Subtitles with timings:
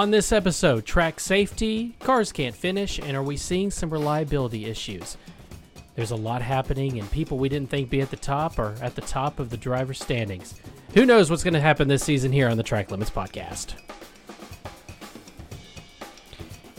[0.00, 5.18] On this episode, track safety, cars can't finish, and are we seeing some reliability issues?
[5.94, 8.94] There's a lot happening, and people we didn't think be at the top are at
[8.94, 10.54] the top of the driver standings.
[10.94, 13.74] Who knows what's going to happen this season here on the Track Limits Podcast?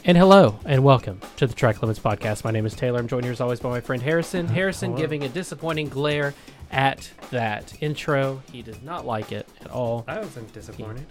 [0.03, 2.43] And hello, and welcome to the Track Limits Podcast.
[2.43, 2.97] My name is Taylor.
[2.97, 4.45] I'm joined here as always by my friend Harrison.
[4.47, 4.55] Uh-huh.
[4.55, 4.99] Harrison hello.
[4.99, 6.33] giving a disappointing glare
[6.71, 8.41] at that intro.
[8.51, 10.05] He does not like it at all.
[10.07, 11.05] I wasn't disappointed.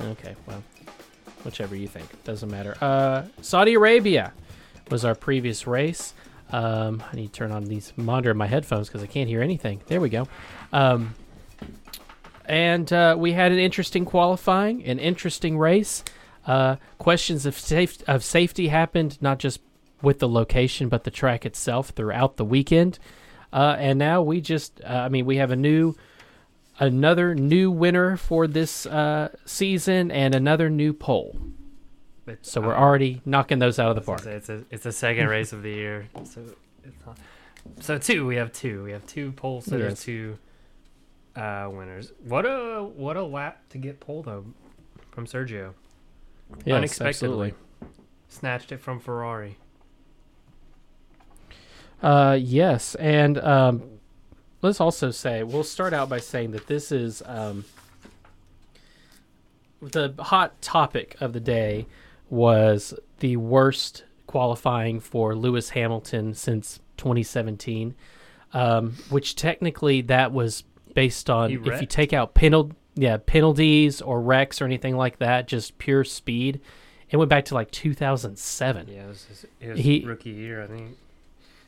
[0.00, 0.62] Okay, well,
[1.44, 2.24] whichever you think.
[2.24, 2.76] Doesn't matter.
[2.80, 4.32] Uh, Saudi Arabia
[4.90, 6.14] was our previous race.
[6.50, 9.82] Um, I need to turn on these monitor my headphones because I can't hear anything.
[9.86, 10.28] There we go.
[10.72, 11.14] Um,
[12.46, 16.02] and uh, we had an interesting qualifying, an interesting race.
[16.46, 19.60] Uh, questions of, safe- of safety happened not just
[20.00, 22.98] with the location, but the track itself throughout the weekend.
[23.52, 25.94] Uh, and now we just, uh, I mean, we have a new
[26.80, 31.36] another new winner for this uh, season and another new pole.
[32.24, 34.24] But So we're I- already knocking those out of the park.
[34.26, 36.08] It's a it's a second race of the year.
[36.24, 36.42] So
[36.84, 37.18] it's not,
[37.80, 40.04] so two we have two we have two pole sitters Yes.
[40.04, 40.38] two
[41.36, 42.12] uh, winners.
[42.24, 44.44] What a what a lap to get pole though
[45.10, 45.72] from Sergio.
[46.64, 47.48] Yes, unexpectedly.
[47.48, 47.54] absolutely.
[48.28, 49.56] Snatched it from Ferrari.
[52.02, 53.82] Uh, yes, and um,
[54.62, 57.64] let's also say we'll start out by saying that this is um,
[59.80, 61.86] the hot topic of the day
[62.30, 67.94] was the worst qualifying for Lewis Hamilton since 2017,
[68.52, 70.64] um, which technically that was
[70.94, 75.46] based on if you take out penal yeah penalties or wrecks or anything like that,
[75.48, 76.60] just pure speed.
[77.10, 78.88] It went back to like 2007.
[78.88, 80.98] Yeah, it was his, his He- rookie year I think.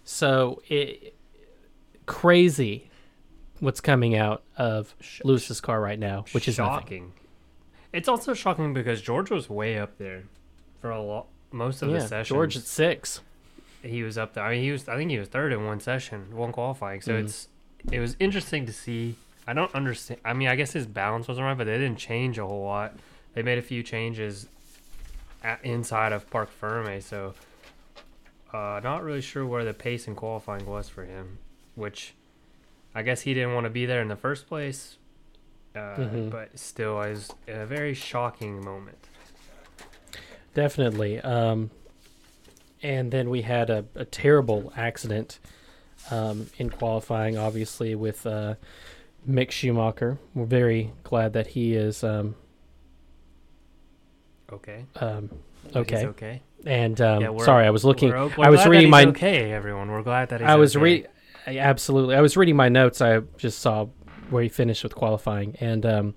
[0.05, 1.14] So it
[2.06, 2.91] crazy
[3.61, 7.12] what's coming out of Sh- Lewis's car right now, which is shocking.
[7.92, 10.23] It's also shocking because George was way up there
[10.81, 12.34] for a lot most of Yeah, the session.
[12.34, 13.20] George at six.
[13.83, 14.45] he was up there.
[14.45, 14.89] I mean, he was.
[14.89, 17.01] I think he was third in one session, one qualifying.
[17.01, 17.24] So Mhm.
[17.24, 17.48] it's
[17.91, 19.17] it was interesting to see.
[19.47, 20.20] I don't understand.
[20.24, 22.95] I mean, I guess his balance wasn't right, but they didn't change a whole lot.
[23.35, 24.47] They made a few changes
[25.42, 27.35] at, inside of Parc Fermé, so
[28.53, 31.39] uh, not really sure where the pace in qualifying was for him.
[31.75, 32.14] Which
[32.95, 34.97] I guess he didn't want to be there in the first place.
[35.75, 36.31] Uh, Mhm.
[36.31, 39.08] But still, is a very shocking moment.
[40.55, 41.20] Definitely.
[41.20, 41.70] Um,
[42.83, 45.39] and then we had a, a terrible accident
[46.11, 48.55] um, in qualifying, obviously, with uh,
[49.29, 50.19] Mick Schumacher.
[50.35, 52.35] We're very glad that he is um,
[54.53, 54.85] Okay.
[54.97, 55.30] um,
[55.67, 56.07] He's okay.
[56.07, 56.42] okay.
[56.67, 58.11] And um, Yeah, sorry, I was looking.
[58.11, 59.91] We're, we're I was reading he's my- Okay, everyone.
[59.91, 61.07] We're glad that he's I was okay.
[61.46, 61.62] Reading.
[61.62, 63.01] Absolutely, I was reading my notes.
[63.01, 63.86] I just saw
[64.30, 66.14] where he finished with qualifying, and um,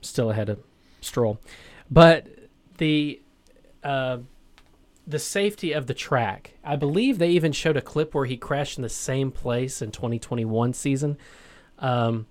[0.00, 0.60] still ahead of
[1.00, 1.40] Stroll.
[1.90, 2.28] But
[2.78, 3.20] the
[3.82, 4.18] uh,
[5.06, 8.76] the safety of the track, I believe they even showed a clip where he crashed
[8.76, 11.16] in the same place in 2021 season.
[11.78, 12.26] Um,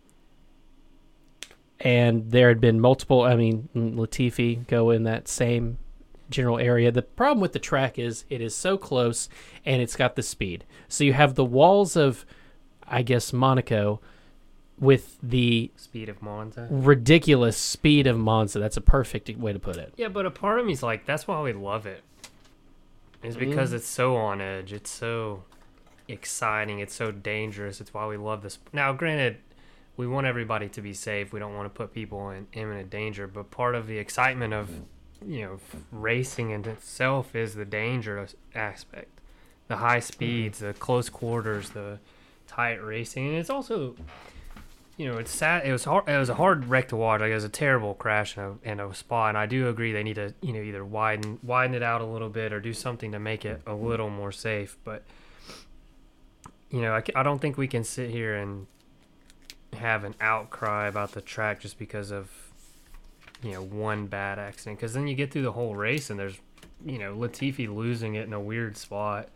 [1.79, 3.23] and there had been multiple.
[3.23, 5.79] I mean, Latifi go in that same
[6.29, 6.91] general area.
[6.91, 9.29] The problem with the track is it is so close
[9.65, 10.65] and it's got the speed.
[10.87, 12.25] So you have the walls of,
[12.87, 13.99] I guess, Monaco
[14.79, 16.67] with the Speed of Monza.
[16.69, 18.59] ridiculous speed of Monza.
[18.59, 19.93] That's a perfect way to put it.
[19.97, 22.03] Yeah, but a part of me's like, that's why we love it.
[23.23, 23.77] Is because Mm.
[23.77, 24.71] it's so on edge.
[24.71, 25.43] It's so
[26.07, 26.79] exciting.
[26.79, 27.81] It's so dangerous.
[27.81, 28.59] It's why we love this.
[28.71, 29.37] Now, granted,
[29.97, 31.33] we want everybody to be safe.
[31.33, 33.25] We don't want to put people in imminent danger.
[33.27, 34.69] But part of the excitement of,
[35.25, 35.59] you know,
[35.91, 39.19] racing in itself is the danger as- aspect,
[39.67, 41.99] the high speeds, the close quarters, the
[42.47, 43.95] tight racing, and it's also
[44.97, 45.65] you know, it's sad.
[45.65, 46.09] It was hard.
[46.09, 47.21] It was a hard wreck to watch.
[47.21, 49.29] Like it was a terrible crash and a, in a spot.
[49.29, 52.05] And I do agree they need to, you know, either widen widen it out a
[52.05, 54.75] little bit or do something to make it a little more safe.
[54.83, 55.03] But
[56.71, 58.65] you know, I, I don't think we can sit here and
[59.73, 62.31] have an outcry about the track just because of
[63.43, 64.77] you know one bad accident.
[64.79, 66.37] Because then you get through the whole race and there's
[66.85, 69.29] you know Latifi losing it in a weird spot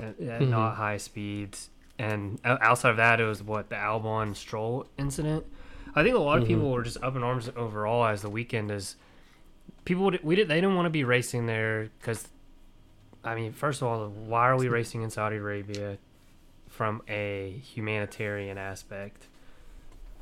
[0.00, 0.48] at, at Mhm.
[0.50, 1.70] not high speeds.
[1.98, 5.46] And outside of that, it was what the Albon Stroll incident.
[5.94, 6.48] I think a lot of Mhm.
[6.48, 8.96] people were just up in arms overall as the weekend is.
[9.86, 12.28] People would, we did they didn't want to be racing there because,
[13.24, 15.96] I mean, first of all, why are we racing in Saudi Arabia,
[16.68, 19.28] from a humanitarian aspect?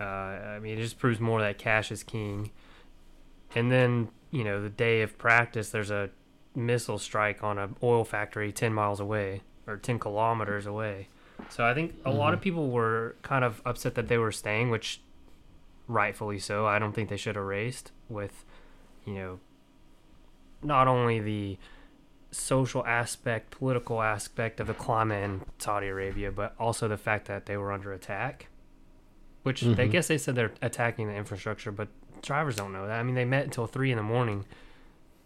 [0.01, 2.51] Uh, I mean, it just proves more that cash is king.
[3.55, 6.11] And then you know the day of practice, there's a
[6.55, 11.09] missile strike on an oil factory ten miles away or ten kilometers away.
[11.49, 14.71] So I think a lot of people were kind of upset that they were staying,
[14.71, 15.01] which
[15.89, 16.67] rightfully so.
[16.67, 18.45] I don't think they should have raced with,
[19.05, 19.41] you know,
[20.63, 21.59] not only the
[22.31, 27.47] social aspect, political aspect of the climate in Saudi Arabia, but also the fact that
[27.47, 28.49] they were under attack.
[29.43, 29.91] Which they Mhm.
[29.91, 31.89] guess they said they're attacking the infrastructure, but
[32.25, 32.99] drivers don't know that.
[32.99, 34.45] I mean, they met until three in the morning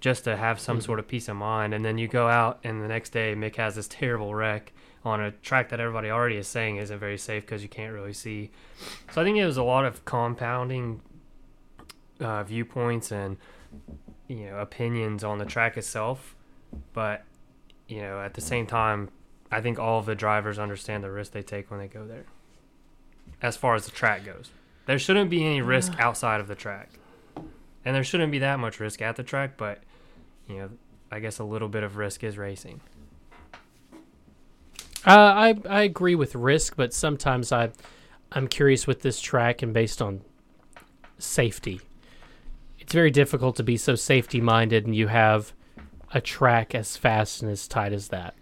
[0.00, 0.82] just to have some Mhm.
[0.84, 3.56] sort of peace of mind, and then you go out and the next day Mick
[3.56, 4.72] has this terrible wreck
[5.04, 8.12] on a track that everybody already is saying isn't very safe because you can't really
[8.12, 8.50] see.
[9.12, 11.00] So I think it was a lot of compounding
[12.20, 13.36] uh, viewpoints and
[14.26, 16.34] you know opinions on the track itself,
[16.92, 17.24] but
[17.86, 19.08] you know at the same time,
[19.50, 22.24] I think all of the drivers understand the risk they take when they go there.
[23.40, 24.50] As far as the track goes,
[24.88, 26.88] there shouldn't be any risk outside of the track,
[27.84, 29.58] and there shouldn't be that much risk at the track.
[29.58, 29.82] But
[30.48, 30.70] you know,
[31.12, 32.80] I guess a little bit of risk is racing.
[35.04, 37.68] Uh, I I agree with risk, but sometimes I
[38.32, 40.22] I'm curious with this track and based on
[41.18, 41.82] safety.
[42.78, 45.52] It's very difficult to be so safety minded and you have
[46.14, 48.34] a track as fast and as tight as that.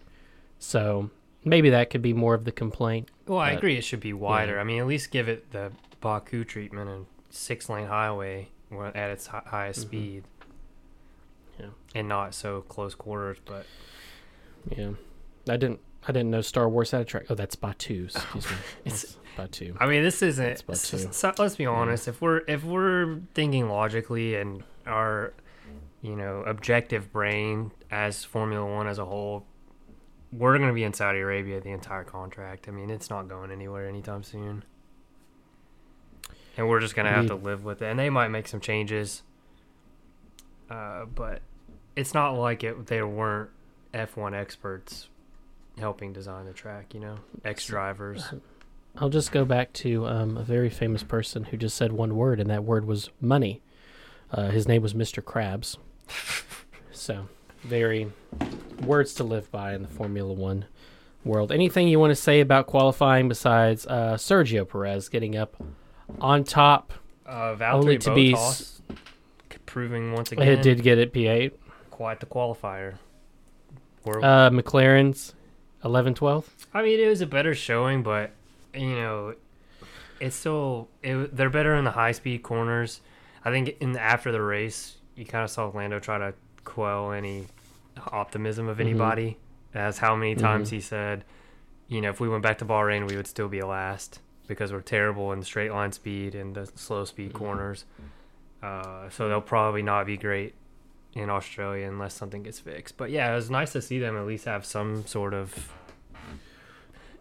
[0.60, 1.10] So
[1.46, 3.08] maybe that could be more of the complaint.
[3.26, 3.76] Well, I But- agree.
[3.78, 4.60] It should be wider.
[4.60, 5.72] I mean, at least give it the
[6.02, 8.48] Baku treatment and six lane highway
[8.94, 9.82] at its hi- highest Mhm.
[9.84, 10.24] speed.
[11.58, 11.66] Yeah.
[11.94, 13.64] And not so close quarters, but
[14.76, 14.90] Yeah,
[15.48, 17.24] I didn't I didn't know Star Wars had a track.
[17.30, 18.04] Oh, that's Batu.
[18.04, 18.56] Excuse me.
[18.84, 19.74] It's- Batu.
[19.80, 20.62] I mean, this isn't.
[20.62, 22.06] About so- let's be honest.
[22.08, 25.32] If we're if we're thinking logically and our,
[26.02, 29.44] you know, objective brain as Formula One as a whole,
[30.38, 32.68] we're going to be in Saudi Arabia the entire contract.
[32.68, 34.64] I mean, it's not going anywhere anytime soon.
[36.56, 37.86] And we're just going to have to live with it.
[37.86, 39.22] And they might make some changes.
[40.70, 41.42] Uh, but
[41.94, 42.86] it's not like it.
[42.86, 43.50] They weren't
[43.92, 45.08] F1 experts
[45.78, 46.94] helping design the track.
[46.94, 48.24] You know, ex drivers.
[48.98, 52.40] I'll just go back to um, a very famous person who just said one word,
[52.40, 53.60] and that word was money.
[54.32, 55.22] Uh, his name was Mr.
[55.22, 55.76] Krabs.
[56.90, 57.28] so,
[57.66, 58.12] very
[58.82, 60.66] words to live by in the Formula One
[61.24, 61.50] world.
[61.52, 65.56] Anything you want to say about qualifying besides uh, Sergio Perez getting up
[66.20, 66.92] on top?
[67.26, 68.36] Uh, Only to be
[69.66, 71.52] proving once again It did get it P8.
[71.90, 72.94] quite the qualifier.
[74.06, 75.34] Uh, McLaren's
[75.84, 76.44] 11 12th.
[76.72, 78.30] I mean, it was a better showing, but
[78.72, 79.34] you know,
[80.20, 83.00] it's still it, they're better in the high speed corners.
[83.44, 86.34] I think in the, after the race, you kind of saw Lando try to
[86.64, 87.46] quell any
[88.12, 88.80] optimism of Mhm.
[88.80, 89.38] anybody.
[89.74, 90.72] As how many times Mhm.
[90.72, 91.24] he said,
[91.88, 94.80] you know, if we went back to Bahrain, we would still be last because we're
[94.80, 97.36] terrible in straight line speed and the slow speed Mhm.
[97.36, 97.84] corners.
[98.62, 100.54] Uh, so they'll probably not be great
[101.12, 102.96] in Australia unless something gets fixed.
[102.96, 105.72] But yeah, it was nice to see them at least have some sort of,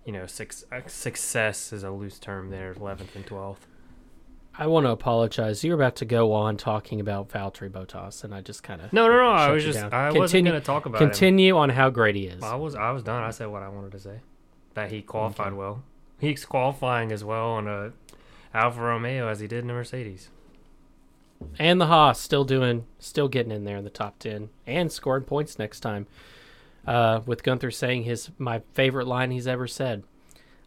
[0.05, 3.67] you know, six, uh, success is a loose term there, 11th and 12th.
[4.57, 5.63] I want to apologize.
[5.63, 9.07] You're about to go on talking about Valtteri Bottas, and I just kind of No,
[9.07, 9.29] no, no.
[9.31, 9.93] I was just, down.
[9.93, 11.09] I wasn't Continue- going to talk about him.
[11.09, 12.41] continue on how great he is.
[12.41, 13.21] I was, I was done.
[13.23, 14.19] I said what I wanted to say.
[14.75, 15.55] That he qualified Okay.
[15.57, 15.83] well.
[16.19, 17.91] He's qualifying as well on a
[18.53, 20.29] Alfa Romeo as he did in the Mercedes.
[21.59, 25.25] And the Haas still doing, still getting in there in the top ten and scoring
[25.25, 26.07] points next time.
[26.87, 30.03] Uh, with Guenther saying his my favorite line he's ever said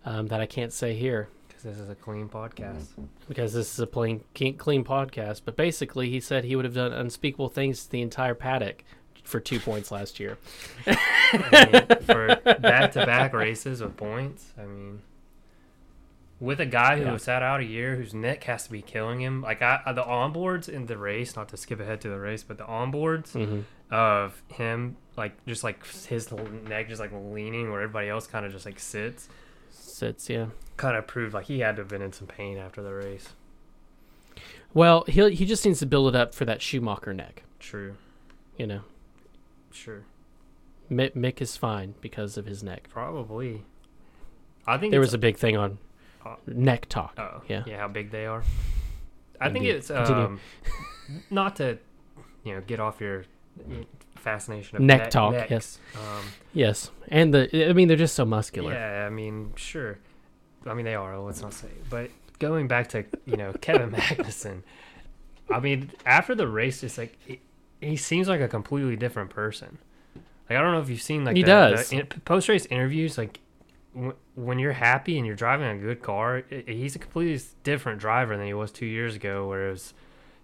[0.04, 2.84] um, that I can't say here Because this is a clean podcast.
[3.28, 5.42] because this is a plain clean, podcast.
[5.44, 8.84] But basically, he said he would have done unspeakable things to the entire paddock
[9.24, 10.38] for two points last year.
[10.86, 14.52] I mean, for back to back races with points.
[14.56, 15.02] I mean,
[16.40, 17.16] with a guy who Yeah.
[17.16, 19.42] sat out a year, whose neck has to be killing him.
[19.42, 22.58] Like I, the onboards in the race, not to skip ahead to the race, but
[22.58, 23.60] the onboards hmm
[23.90, 26.30] of him, like just like his
[26.68, 29.28] neck just like leaning, where everybody else kind of just like sits,
[29.98, 30.46] Sits, yeah.
[30.76, 33.30] kind of proved like he had to have been in some pain after the race.
[34.74, 37.42] Well, he he just needs to build it up for that Schumacher neck.
[37.58, 37.96] True,
[38.56, 38.80] You know,
[39.72, 40.02] sure,
[40.90, 42.88] Mick, Mick is fine because of his neck.
[42.90, 43.64] probably.
[44.66, 45.78] I think There was a big thing on
[46.24, 47.14] Uh, neck talk.
[47.18, 47.64] Oh, Yeah.
[47.66, 47.78] yeah.
[47.78, 48.44] how big they are.
[49.40, 50.38] I think it's um,
[51.30, 51.78] not to,
[52.44, 53.24] you know, get off your
[54.18, 55.50] fascination of Neck ne- talk, necks.
[55.50, 55.78] yes.
[55.96, 58.72] Um, Yes, and the I mean they're just so muscular.
[58.72, 59.98] yeah, I mean, sure.
[60.66, 61.18] I mean, they are.
[61.18, 61.68] Let's not say.
[61.88, 64.62] But going back to you know Kevin Magnussen,
[65.50, 67.40] I mean, after the race, it's like he,
[67.80, 69.78] he seems like a completely different person.
[70.48, 71.92] Like I don't know if you've seen like He the, does.
[71.92, 73.18] in, post race interviews.
[73.18, 73.38] Like
[73.94, 78.36] w- when you're happy and you're driving a good car, he's a completely different driver
[78.36, 79.46] than he was two years ago.
[79.48, 79.94] Whereas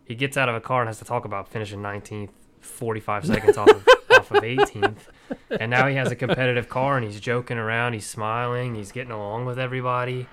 [0.05, 2.29] he gets out of a car and has to talk about finishing 19th,
[2.65, 5.09] 45 seconds off of, off of 18th,
[5.61, 9.13] and now he has a competitive car and he's joking around, he's smiling, he's getting
[9.13, 10.27] along with everybody.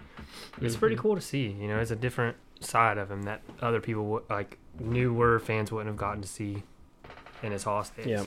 [0.62, 1.00] It's pretty Mhm.
[1.00, 1.48] cool to see.
[1.48, 5.72] You know, it's a different side of him that other people would like newer fans
[5.72, 6.64] wouldn't have gotten to see.
[7.44, 8.06] in his Haas days.
[8.06, 8.24] Yeah.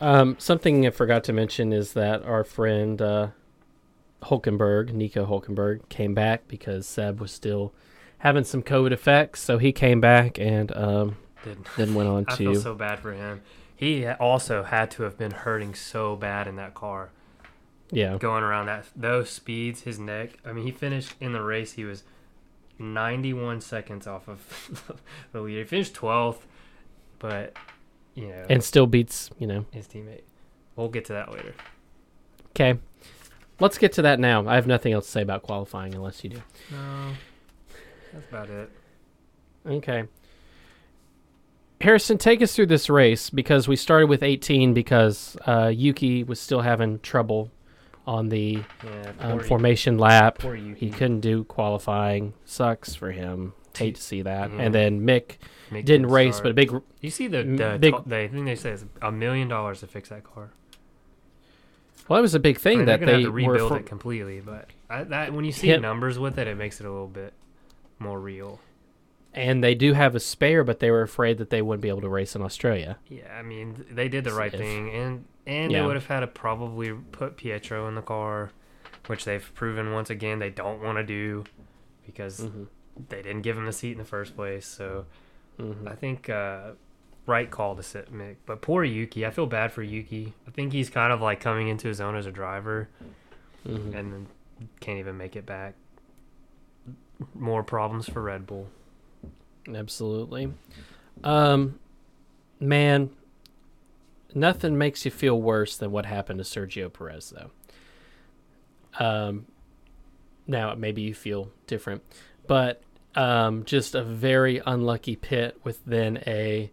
[0.00, 3.28] Um, something I forgot to mention is that our friend uh,
[4.24, 7.72] Hulkenberg, Nico Hulkenberg, came back because Seb was still
[8.18, 12.32] having some COVID effects, so he came back and um, Did- then went on I
[12.32, 12.36] to.
[12.36, 13.42] feel so bad for him.
[13.74, 17.10] He also had to have been hurting so bad in that car,
[17.90, 19.82] yeah, going around that those speeds.
[19.82, 20.30] His neck.
[20.44, 21.72] I mean, he finished in the race.
[21.72, 22.02] He was
[22.78, 25.00] 91 seconds off of
[25.32, 25.60] the leader.
[25.60, 26.38] He finished 12th,
[27.18, 27.54] but
[28.14, 29.64] you know and still beats you know.
[29.70, 30.22] his teammate.
[30.76, 31.54] We'll get to that later.
[32.50, 32.78] Okay,
[33.60, 34.46] let's get to that now.
[34.48, 36.42] I have nothing else to say about qualifying unless you do.
[36.72, 37.12] No,
[38.12, 38.70] that's about it.
[39.66, 40.04] Okay.
[41.80, 46.40] Harrison, take us through this race because we started with 18 because uh, Yuki was
[46.40, 47.50] still having trouble
[48.06, 50.42] on the Yeah, um, formation lap.
[50.42, 52.34] He couldn't do qualifying.
[52.44, 53.52] Sucks for him.
[53.76, 54.50] Hate to see that.
[54.50, 54.60] Yeah.
[54.62, 55.36] And then Mick
[55.70, 56.44] didn't race, start.
[56.44, 56.82] but a big.
[57.00, 59.86] You see the, the big- they I think they say it's a million dollars to
[59.86, 60.50] fix that car.
[62.08, 64.40] Well, it was a big I thing mean, that they have to rebuild it completely,
[64.40, 67.06] but I, that when you see Him- numbers with it, it makes it a little
[67.06, 67.34] bit
[68.00, 68.58] more real.
[69.38, 72.00] And they do have a spare, but they were afraid that they wouldn't be able
[72.02, 72.98] to race in Australia.
[73.08, 75.80] Yeah, I mean they did the right If- thing, and and Yeah.
[75.80, 78.50] they would have had to probably put Pietro in the car,
[79.06, 81.44] which they've proven once again they don't want to do,
[82.04, 82.64] because Mm-hmm.
[83.08, 84.66] they didn't give him the seat in the first place.
[84.66, 85.06] So
[85.58, 85.88] Mm-hmm.
[85.88, 86.72] I think uh,
[87.26, 89.26] right call to sit Mick, but poor Yuki.
[89.26, 90.34] I feel bad for Yuki.
[90.46, 92.88] I think he's kind of like coming into his own as a driver,
[93.66, 93.96] Mm-hmm.
[93.96, 94.26] and
[94.80, 95.74] can't even make it back.
[97.34, 98.68] More problems for Red Bull.
[99.74, 100.52] Absolutely.
[101.24, 101.78] Um,
[102.60, 103.10] man,
[104.34, 107.50] nothing makes you feel worse than what happened to Sergio Perez, though.
[109.04, 109.46] Um,
[110.46, 112.02] now maybe you feel different,
[112.46, 112.82] but
[113.14, 116.70] um, just a very unlucky pit with then a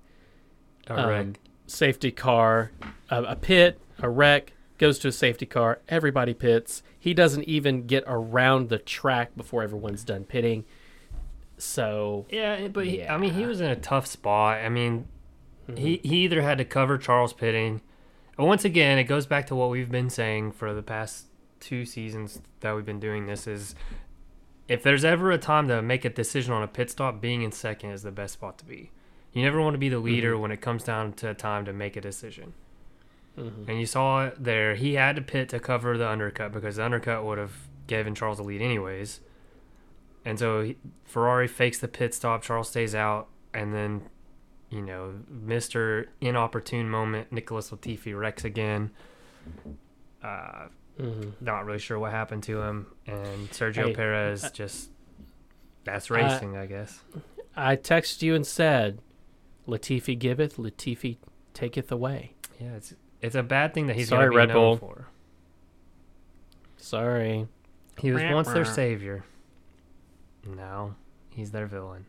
[0.87, 1.33] um,
[1.67, 2.71] safety car,
[3.09, 5.79] a, a pit, a wreck, goes to a safety car.
[5.87, 6.83] Everybody pits.
[6.99, 10.65] He doesn't even get around the track before everyone's done pitting.
[11.57, 14.59] So Yeah, but he, I mean, he was in a tough spot.
[14.59, 15.07] I mean,
[15.75, 17.81] he he either had to cover Charles Pitting.
[18.38, 21.27] And once again, it goes back to what we've been saying for the past
[21.62, 23.75] two seasons that we've been doing this is
[24.67, 27.51] if there's ever a time to make a decision on a pit stop, being in
[27.51, 28.91] second is the best spot to be.
[29.31, 31.95] You never want to be the leader when it comes down to time to make
[31.95, 32.53] a decision.
[33.38, 33.67] mhm.
[33.67, 34.75] And you saw it there.
[34.75, 37.53] He had to pit to cover the undercut because the undercut would have
[37.88, 39.19] given Charles the lead anyways.
[40.25, 42.41] And so he, Ferrari fakes the pit stop.
[42.41, 44.01] Charles stays out, and then,
[44.70, 47.32] you know, Mister inopportune moment.
[47.32, 48.89] Nicholas Latifi wrecks again.
[50.24, 50.67] Uh,
[51.00, 51.34] Mhm.
[51.41, 54.89] not really sure what happened to him, and Sergio Hey, Perez uh, just
[55.84, 57.01] that's racing, I guess.
[57.55, 59.00] I texted you and said,
[59.67, 61.17] "Latifi giveth, Latifi
[61.53, 64.77] taketh away." Yeah, it's it's a bad thing that he's Sorry, be Red known Bull.
[64.77, 65.08] for.
[66.77, 67.48] Sorry.
[68.00, 69.25] He was once their savior.
[70.45, 70.95] Now
[71.29, 72.05] he's their villain.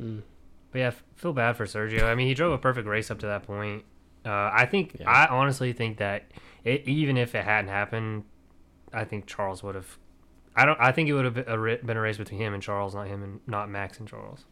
[0.00, 0.22] Mm.
[0.70, 2.04] But yeah, feel bad for Sergio.
[2.04, 3.84] I mean, he drove a perfect race up to that point.
[4.24, 5.10] Uh, I think Yeah.
[5.10, 6.24] I honestly think that
[6.64, 8.24] it, even if it hadn't happened,
[8.92, 9.98] I think Charles would have.
[10.54, 10.78] I don't.
[10.80, 12.94] I think it would have been a, ra- been a race between him and Charles,
[12.94, 14.44] not him and not Max and Charles.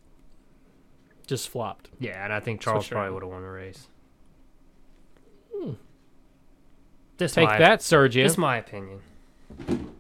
[1.27, 1.91] Just flopped.
[1.99, 3.89] Yeah, and I think Charles probably would have won the race.
[5.55, 5.73] Hmm.
[7.19, 8.23] Just Take my, that, Sergio.
[8.25, 9.01] Just my opinion.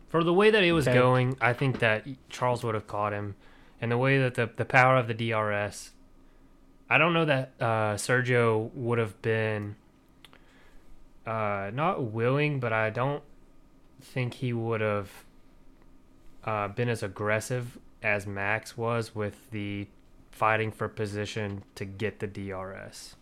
[0.08, 0.96] For the way that it was Okay.
[0.96, 3.34] going, I think that Charles would have caught him,
[3.80, 5.92] and the way that the the power of the DRS.
[6.88, 9.74] I don't know that uh, Sergio would have been
[11.26, 13.22] uh, not willing, but I don't
[14.00, 15.10] think he would have
[16.44, 19.88] uh, been as aggressive as Max was with the
[20.30, 23.16] fighting for position to get the DRS.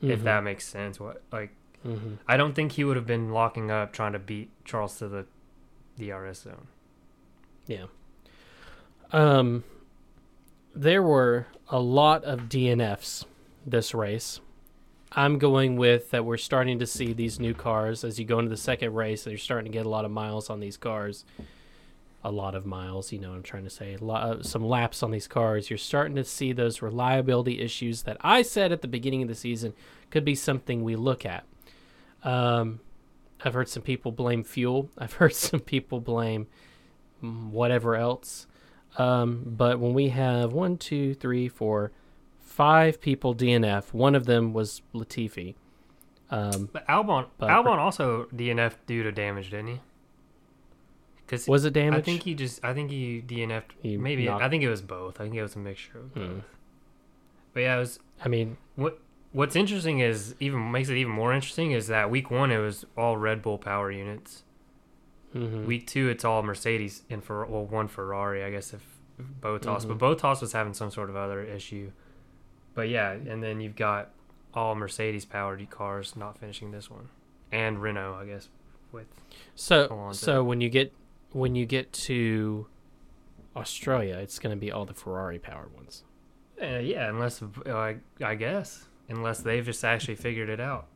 [0.00, 0.24] If Mhm.
[0.24, 1.50] that makes sense, what like
[1.84, 2.18] Mhm.
[2.26, 5.26] I don't think he would have been locking up trying to beat Charles to the
[5.98, 6.68] DRS zone.
[7.66, 7.86] Yeah.
[9.12, 9.64] Um,
[10.74, 13.24] there were a lot of DNFs
[13.66, 14.40] this race.
[15.12, 18.50] I'm going with that we're starting to see these new cars as you go into
[18.50, 19.24] the second race.
[19.24, 21.24] They're starting to get a lot of miles on these cars.
[22.24, 23.96] A lot of miles, you know I'm trying to say.
[23.96, 25.70] Lot, uh, some laps on these cars.
[25.70, 29.34] You're starting to see those reliability issues that I said at the beginning of the
[29.34, 29.72] season
[30.10, 31.44] could be something we look at.
[32.24, 32.80] Um,
[33.44, 34.90] I've heard some people blame fuel.
[34.98, 36.46] I've heard some people blame
[37.22, 38.46] mm, whatever else.
[38.96, 41.92] Um, but when we have one, two, three, four,
[42.40, 45.54] five people DNF, one of them was Latifi.
[46.30, 49.80] Um, But Albon, But- Albon also DNF due to damage, didn't he?
[51.24, 51.98] Because was it damage?
[51.98, 53.74] I think he just, I think he DNF'd.
[53.82, 55.20] He maybe knocked- I think it was both.
[55.20, 56.24] I think it was a mixture of both.
[56.26, 56.38] Hmm.
[57.52, 58.98] But yeah, it was I mean, what
[59.32, 62.84] what's interesting is even makes it even more interesting is that week one it was
[62.96, 64.44] all Red Bull power units.
[65.34, 65.66] mhm.
[65.66, 68.84] Week two it's all Mercedes and for well one Ferrari I guess if
[69.40, 69.98] Bottas, Mhm.
[69.98, 71.90] but Bottas was having some sort of other issue.
[72.74, 74.10] But yeah, and then you've got
[74.54, 77.08] all Mercedes powered cars not finishing this one,
[77.52, 78.48] and Renault I guess
[78.92, 79.06] with
[79.54, 80.24] so Alonso.
[80.24, 80.92] so when you get
[81.32, 82.66] when you get to
[83.56, 86.04] Australia, it's going to be all the Ferrari powered ones.
[86.62, 90.86] uh, yeah unless uh, I I guess unless they've just actually figured it out.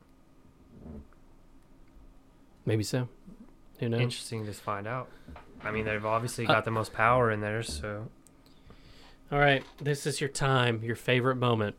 [2.65, 3.09] Maybe so.
[3.81, 4.01] Who knows?
[4.01, 5.09] Interesting to find out.
[5.65, 8.09] I mean they've obviously uh, got the most power in there, so
[9.31, 11.77] All right, this is your time, your favorite moment.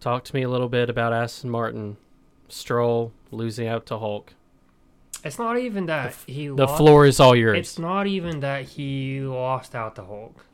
[0.00, 1.96] Talk to me a little bit about Aston Martin,
[2.48, 4.34] Stroll losing out to Hulk.
[5.24, 6.76] it's not even that he The lost.
[6.76, 7.58] floor is all yours.
[7.58, 10.44] It's not even that he lost out to Hulk.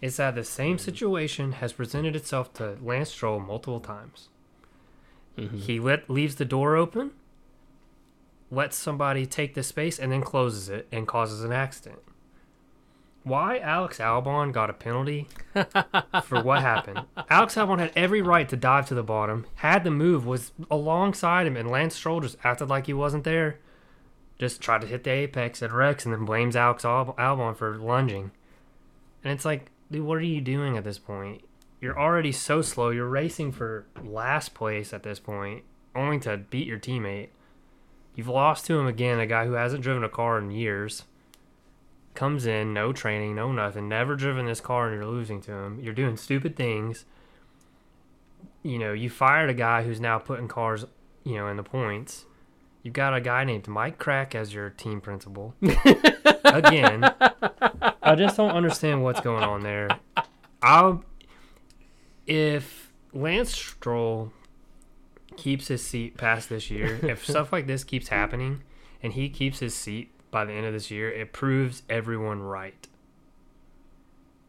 [0.00, 4.28] It's that the same situation has presented itself to Lance Stroll multiple times.
[5.38, 5.58] Mhm.
[5.60, 7.12] He let leaves the door open,
[8.50, 12.00] lets somebody take the space, and then closes it and causes an accident.
[13.24, 15.26] Why Alex Albon got a penalty
[16.22, 17.00] for what happened?
[17.28, 21.46] Alex Albon had every right to dive to the bottom, had the move, was alongside
[21.46, 23.58] him, and Lance Stroll just acted like he wasn't there.
[24.38, 28.30] Just tried to hit the apex at Rex and then blames Alex Albon for lunging.
[29.24, 31.42] And it's like, dude, what are you doing at this point?
[31.80, 32.90] You're already so slow.
[32.90, 35.64] You're racing for last place at this point,
[35.94, 37.28] only to beat your teammate.
[38.14, 41.04] You've lost to him again, a guy who hasn't driven a car in years.
[42.14, 45.80] Comes in, no training, no nothing, never driven this car, and you're losing to him.
[45.80, 47.04] You're doing stupid things.
[48.62, 50.86] You know, you fired a guy who's now putting cars,
[51.24, 52.24] you know, in the points.
[52.82, 55.54] You've got a guy named Mike Krack as your team principal.
[56.44, 57.04] Again,
[58.06, 59.88] I just don't understand what's going on there.
[60.62, 61.04] I'll
[62.26, 64.32] if Lance Stroll
[65.36, 68.62] keeps his seat past this year, if stuff like this keeps happening
[69.02, 72.86] and he keeps his seat by the end of this year, it proves everyone right.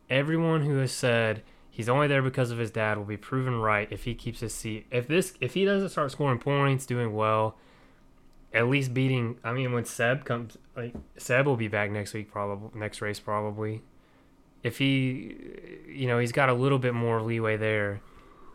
[0.07, 3.87] Everyone who has said he's only there because of his dad will be proven right
[3.91, 4.85] if he keeps his seat.
[4.91, 7.57] If this if he doesn't start scoring points, doing well,
[8.57, 12.31] at least beating I mean when Seb comes like Seb will be back next week
[12.31, 13.83] probably next race probably.
[14.63, 15.35] If he
[15.87, 18.01] you know, he's got a little bit more leeway there.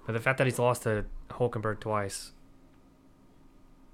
[0.06, 2.32] But the fact that he's lost to Hulkenberg twice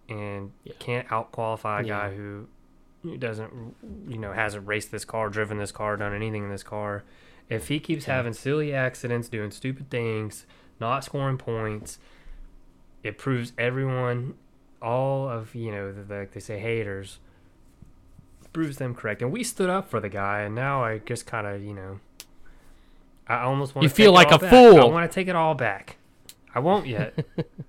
[0.09, 0.73] and Yeah.
[0.79, 1.89] can't out qualify a Yeah.
[2.09, 2.49] guy who
[3.19, 3.77] doesn't
[4.09, 7.05] you know hasn't raced this car, driven this car, done anything in this car.
[7.49, 8.17] If he keeps Yeah.
[8.17, 10.47] having silly accidents, doing stupid things,
[10.81, 11.99] not scoring points,
[13.03, 14.35] it proves everyone,
[14.81, 17.19] all of you know, the, like they say haters,
[18.53, 19.23] proves them correct.
[19.23, 22.01] And we stood up for the guy, and now I just kind of you know,
[23.27, 24.81] I almost want You to feel like a I fool.
[24.81, 25.97] I want to take it all back.
[26.55, 27.25] I won't yet.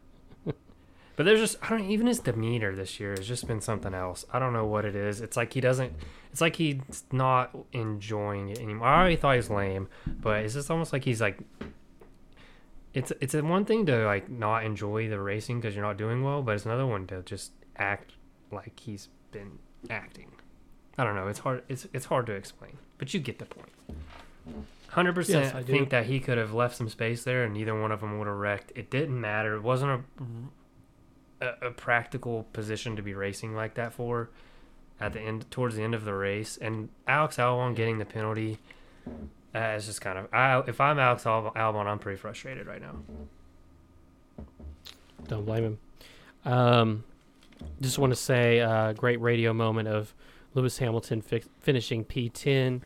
[1.19, 4.23] But there's just I don't even his demeanor this year has just been something else.
[4.31, 5.19] I don't know what it is.
[5.19, 5.91] It's like he doesn't.
[6.31, 8.87] It's like he's not enjoying it anymore.
[8.87, 11.37] I already thought he was lame, but it's just almost like he's like.
[12.93, 16.41] It's it's one thing to like not enjoy the racing because you're not doing well,
[16.41, 18.13] but it's another one to just act
[18.51, 20.31] like he's been acting.
[20.97, 21.27] I don't know.
[21.27, 21.63] It's hard.
[21.69, 23.69] It's it's hard to explain, but you get the point.
[24.87, 25.71] Hundred Yes, percent I do.
[25.71, 28.27] think that he could have left some space there, and neither one of them would
[28.27, 28.71] have wrecked.
[28.75, 29.53] It didn't matter.
[29.55, 30.03] It wasn't
[31.41, 34.29] a, a a practical position to be racing like that for.
[35.01, 38.57] At the end, towards the end of the race, and Alex Albon getting the penalty,
[39.55, 40.27] uh, it's just kind of.
[40.33, 42.95] I, if I'm Alex Al- Albon, I'm pretty frustrated right now.
[45.27, 45.79] Don't blame him.
[46.51, 47.03] Um,
[47.81, 50.13] just want to say uh, great radio moment of
[50.53, 52.81] Lewis Hamilton fi- finishing P10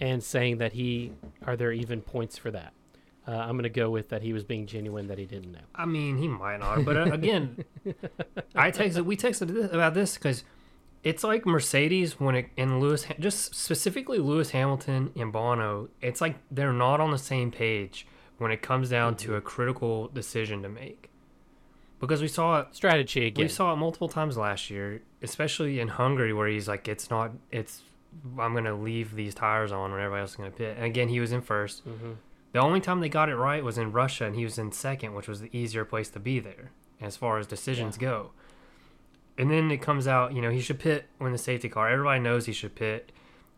[0.00, 1.12] and saying that he
[1.46, 2.72] are there even points for that.
[3.26, 5.60] Uh, I'm going to go with that he was being genuine that he didn't know.
[5.74, 7.64] I mean, he might not, but uh, again,
[8.54, 9.04] I texted.
[9.04, 10.42] We texted about this because
[11.04, 15.88] it's like Mercedes when it and Lewis, just specifically Lewis Hamilton and Bono.
[16.00, 18.06] It's like they're not on the same page
[18.38, 21.08] when it comes down to a critical decision to make.
[22.00, 23.44] Because we saw it, Strategy again.
[23.44, 27.30] we saw it multiple times last year, especially in Hungary, where he's like, "It's not.
[27.52, 27.82] It's.
[28.38, 31.20] I'm gonna leave these tires on when everybody else is gonna pit." And again, he
[31.20, 32.16] was in 1st Mhm.
[32.52, 35.14] the only time they got it right was in Russia, and he was in second,
[35.14, 38.32] which was the easier place to be there as far as decisions go.
[39.42, 41.88] And then it comes out, you know, he should pit when the safety car.
[41.88, 43.10] Everybody knows he should pit.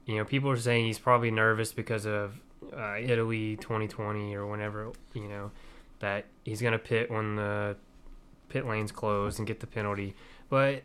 [0.07, 2.41] You know, people are saying he's probably nervous because of
[2.75, 5.51] uh, Italy 2020 or whenever, you know,
[5.99, 7.77] that he's going to pit when the
[8.49, 10.17] pit lane's closed and get the penalty.
[10.49, 10.85] But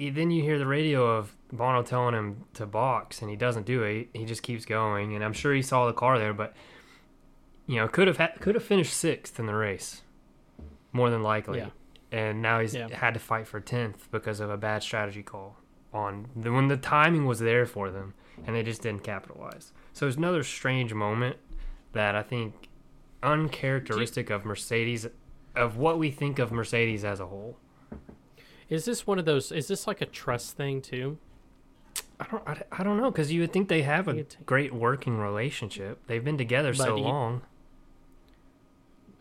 [0.00, 3.84] then you hear the radio of Bono telling him to box, and he doesn't do
[3.84, 4.08] it.
[4.14, 5.14] He just keeps going.
[5.14, 6.54] And I'm sure he saw the car there, but
[7.68, 10.02] you know, could have ha- could have finished sixth in the race,
[10.92, 11.58] more than likely.
[11.58, 11.68] Yeah.
[12.10, 12.88] And now he's Yeah.
[12.94, 15.58] had to fight for tenth because of a bad strategy call
[15.92, 18.14] on the, when the timing was there for them,
[18.46, 19.72] and they just didn't capitalize.
[19.92, 21.36] So it's another strange moment
[21.92, 22.68] that I think
[23.22, 25.06] uncharacteristic of Mercedes,
[25.54, 27.58] of what we think of Mercedes as a whole.
[28.68, 29.50] Is this one of those?
[29.52, 31.18] Is this like a trust thing too?
[32.20, 35.18] I don't, I, I don't know, because you would think they have a great working
[35.18, 36.00] relationship.
[36.06, 37.42] They've been together so But you- long.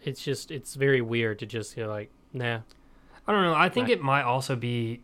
[0.04, 2.60] It's just it's very weird to just go like, nah.
[3.28, 3.54] I don't know.
[3.54, 3.98] I think Right.
[3.98, 5.02] it might also be.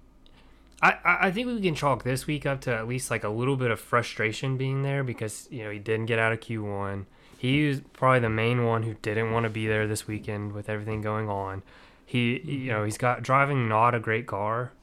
[0.82, 3.56] I, I think we can chalk this week up to at least like a little
[3.56, 7.06] bit of frustration being there because you know he didn't get out of Q one.
[7.38, 10.70] He was probably the main one who didn't want to be there this weekend with
[10.70, 11.64] everything going on.
[12.06, 12.68] He you mm-hmm.
[12.68, 14.74] know he's got driving not a great car.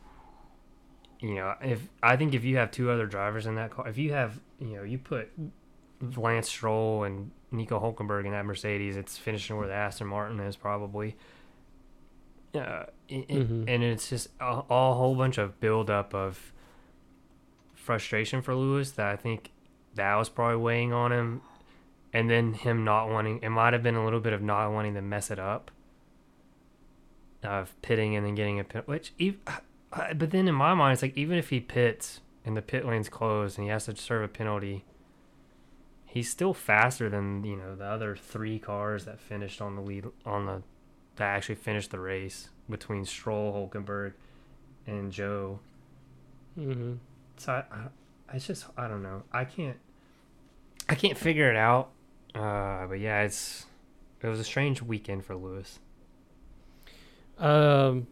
[1.20, 3.98] You know if I think if you have two other drivers in that car, if
[3.98, 5.30] you have you know you put
[6.16, 10.56] Lance Stroll and Nico Hulkenberg in that Mercedes, it's finishing where the Aston Martin is
[10.56, 11.16] probably.
[12.54, 13.64] Uh, it, Mhm.
[13.68, 16.52] and it's just a, a whole bunch of buildup of
[17.74, 19.52] frustration for Lewis that I think
[19.94, 21.42] that was probably weighing on him,
[22.12, 23.40] and then him not wanting.
[23.42, 25.70] It might have been a little bit of not wanting to mess it up,
[27.42, 28.86] of pitting and then getting a pit.
[28.86, 29.38] Which, ev-
[29.92, 32.84] uh, but then in my mind, it's like even if he pits and the pit
[32.84, 34.84] lane's closed and he has to serve a penalty,
[36.04, 40.06] he's still faster than you know the other three cars that finished on the lead
[40.26, 40.62] on the
[41.16, 44.12] that actually finished the race between Stroll, Hulkenberg,
[44.86, 45.58] and Zhou.
[46.58, 46.94] Mm-hmm.
[47.36, 49.22] So I, I, I just I don't know.
[49.32, 49.76] I can't
[50.88, 51.90] I can't figure it out.
[52.34, 53.66] Uh, but yeah, it's
[54.22, 55.78] it was a strange weekend for Lewis.
[57.38, 58.06] Um,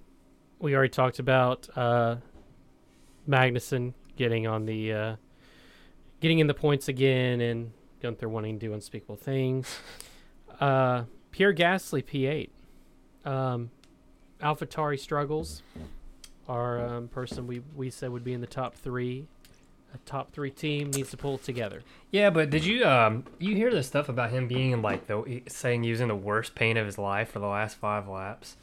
[0.58, 2.16] we already talked about uh,
[3.28, 5.16] Magnussen getting on the uh,
[6.20, 9.78] getting in the points again, and Guenther wanting to do unspeakable things.
[10.60, 12.50] Uh, Pierre Gasly P8.
[13.28, 13.70] Um,
[14.40, 15.62] AlphaTauri struggles.
[16.48, 19.26] Our um, person we we said would be in the top three.
[19.94, 21.82] A top three team needs to pull it together.
[22.10, 25.42] Yeah, but did you um you hear the stuff about him being in like the
[25.48, 28.56] saying he was in the worst pain of his life for the last five laps?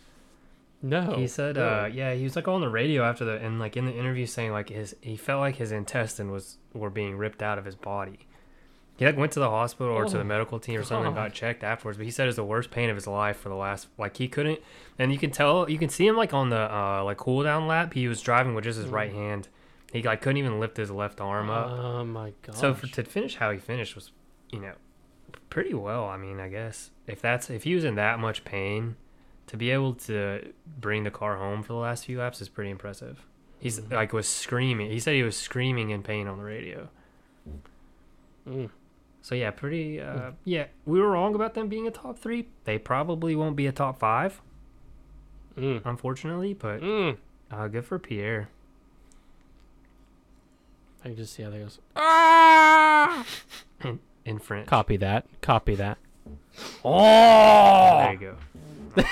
[0.82, 3.75] No, he said, uh, yeah, he was like on the radio after the and like
[3.75, 7.41] in the interview saying like his he felt like his intestine was were being ripped
[7.41, 8.19] out of his body.
[8.97, 11.15] He like went to the hospital or to the Oh, medical team or something and
[11.15, 11.97] got checked afterwards.
[11.97, 14.15] But he said it was the worst pain of his life for the last like
[14.17, 14.60] he couldn't
[14.97, 17.67] and you can tell you can see him like on the uh like cool down
[17.67, 19.15] lap he was driving with just his right Mm.
[19.15, 19.47] hand.
[19.91, 21.69] He like couldn't even lift his left arm up.
[21.71, 22.55] Oh my god.
[22.55, 24.12] So for, to finish how he finished was,
[24.51, 24.73] you know,
[25.49, 26.05] pretty well.
[26.05, 28.95] I mean, I guess if that's if he was in that much pain,
[29.47, 32.71] to be able to bring the car home for the last few laps is pretty
[32.71, 33.25] impressive.
[33.60, 33.91] He's Mhm.
[33.91, 34.89] like was screaming.
[34.91, 36.88] He said he was screaming in pain on the radio.
[38.47, 38.69] Mm.
[39.26, 40.00] So yeah, pretty.
[40.00, 42.48] Uh, yeah, we were wrong about them being a top three.
[42.66, 44.40] They probably won't be a top five,
[45.58, 45.82] Mm.
[45.84, 46.54] unfortunately.
[46.54, 47.18] But Mm.
[47.50, 48.50] uh, good for Pierre.
[51.04, 51.80] I can just see how that goes.
[51.96, 53.26] Ah!
[54.26, 54.68] In French.
[54.68, 55.26] Copy that.
[55.42, 55.98] Copy that.
[56.84, 57.98] Oh!
[57.98, 59.04] There you go.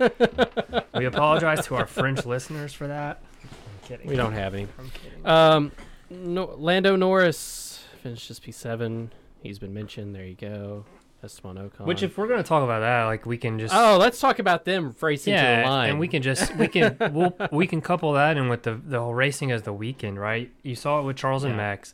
[0.00, 0.84] Okay.
[0.94, 3.20] we apologize to our French listeners for that.
[3.42, 3.48] I'm
[3.88, 4.06] kidding.
[4.06, 4.68] We don't have any.
[4.78, 5.26] I'm kidding.
[5.26, 5.72] Um,
[6.08, 7.67] no, Lando Norris
[7.98, 9.08] finishes P7.
[9.42, 10.14] He's been mentioned.
[10.14, 10.84] There you go.
[11.22, 11.84] Esteban Ocon.
[11.84, 14.64] Which, if we're gonna talk about that, like we can just oh, let's talk about
[14.64, 15.90] them racing to the yeah, line.
[15.90, 19.00] and we can just we can we'll, we can couple that in with the the
[19.00, 20.52] whole racing as the weekend, right?
[20.62, 21.92] You saw it with Charles and Max.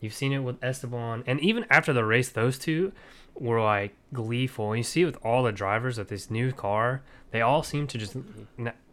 [0.00, 2.92] You've seen it with Esteban, and even after the race, those two
[3.34, 4.70] were like gleeful.
[4.70, 7.02] And you see it with all the drivers of this new car.
[7.30, 8.16] They all seem to just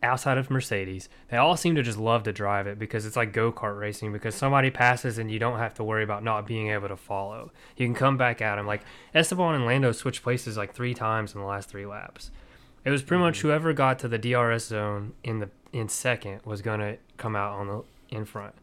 [0.02, 3.34] outside of Mercedes, they all seem to just love to drive it because it's like
[3.34, 4.12] go kart racing.
[4.12, 7.52] Because somebody passes and you don't have to worry about not being able to follow.
[7.78, 8.66] You can come back at them.
[8.66, 8.82] Like
[9.14, 12.32] Esteban and Lando switched places like three times in the last three laps.
[12.84, 13.50] It was pretty much mm-hmm.
[13.50, 17.68] whoever got to the DRS zone in the in second was gonna come out on
[17.68, 18.56] the in front.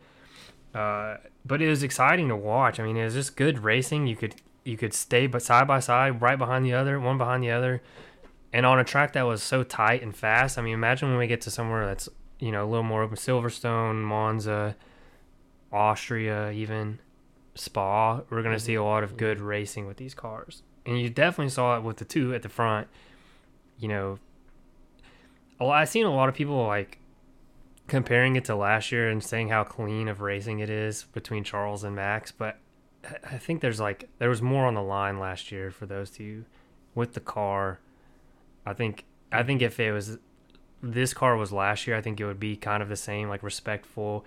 [0.74, 2.78] Uh, but it was exciting to watch.
[2.78, 4.06] I mean, it was just good racing.
[4.06, 7.42] You could you could stay but side by side, right behind the other, one behind
[7.42, 7.82] the other,
[8.52, 10.58] and on a track that was so tight and fast.
[10.58, 13.16] I mean, imagine when we get to somewhere that's you know a little more open,
[13.16, 14.76] Silverstone, Monza,
[15.72, 17.00] Austria, even
[17.54, 18.20] Spa.
[18.28, 21.76] We're gonna see a lot of good racing with these cars, and you definitely saw
[21.78, 22.88] it with the two at the front.
[23.78, 24.18] You know,
[25.60, 26.98] I've seen a lot of people like
[27.88, 31.82] comparing it to last year and saying how clean of racing it is between Charles
[31.84, 32.58] and Max, but
[33.24, 36.44] I- think there's like there was more on the line last year for those two
[36.94, 37.80] with the car.
[38.66, 40.18] I think I think if it was
[40.82, 43.42] this car was last year, I think it would be kind of the same, like
[43.42, 44.24] respectful,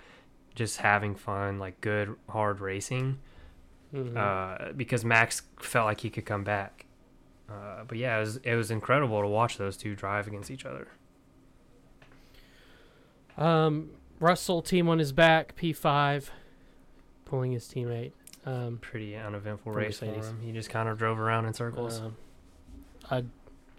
[0.55, 3.19] just having fun, like good hard racing.
[3.93, 4.15] Mhm.
[4.17, 6.85] Uh, because Max felt like he could come back.
[7.49, 10.65] Uh, but yeah, it was it was incredible to watch those two drive against each
[10.65, 10.87] other.
[13.41, 16.29] Um, Russell team on his back, P5,
[17.25, 18.11] pulling his teammate.
[18.45, 20.39] Um, Pretty uneventful race for him.
[20.41, 22.01] He just kind of drove around in circles.
[22.01, 22.15] um,
[23.09, 23.21] uh,